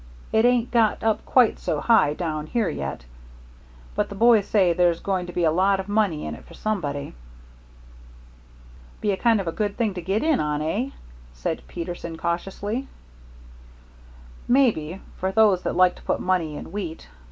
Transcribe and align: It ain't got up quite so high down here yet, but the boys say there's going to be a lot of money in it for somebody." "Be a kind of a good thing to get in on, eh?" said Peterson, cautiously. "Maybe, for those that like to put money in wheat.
It 0.33 0.45
ain't 0.45 0.71
got 0.71 1.03
up 1.03 1.23
quite 1.27 1.59
so 1.59 1.79
high 1.79 2.15
down 2.15 2.47
here 2.47 2.69
yet, 2.69 3.05
but 3.93 4.09
the 4.09 4.15
boys 4.15 4.47
say 4.47 4.73
there's 4.73 4.99
going 4.99 5.27
to 5.27 5.31
be 5.31 5.43
a 5.43 5.51
lot 5.51 5.79
of 5.79 5.87
money 5.87 6.25
in 6.25 6.33
it 6.33 6.43
for 6.43 6.55
somebody." 6.55 7.13
"Be 8.99 9.11
a 9.11 9.15
kind 9.15 9.39
of 9.39 9.47
a 9.47 9.51
good 9.51 9.77
thing 9.77 9.93
to 9.93 10.01
get 10.01 10.23
in 10.23 10.39
on, 10.39 10.59
eh?" 10.59 10.89
said 11.35 11.61
Peterson, 11.67 12.17
cautiously. 12.17 12.87
"Maybe, 14.47 15.01
for 15.17 15.31
those 15.31 15.61
that 15.61 15.75
like 15.75 15.93
to 15.97 16.01
put 16.01 16.19
money 16.19 16.57
in 16.57 16.71
wheat. 16.71 17.07